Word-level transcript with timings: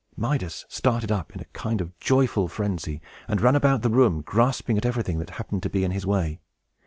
Midas 0.17 0.65
started 0.67 1.11
up, 1.11 1.31
in 1.35 1.41
a 1.41 1.45
kind 1.53 1.79
of 1.79 1.95
joyful 1.99 2.47
frenzy, 2.47 3.03
and 3.27 3.39
ran 3.39 3.55
about 3.55 3.83
the 3.83 3.89
room, 3.91 4.21
grasping 4.21 4.75
at 4.75 4.83
everything 4.83 5.19
that 5.19 5.29
happened 5.37 5.61
to 5.61 5.69
be 5.69 5.83
in 5.83 5.91
his 5.91 6.07
way. 6.07 6.39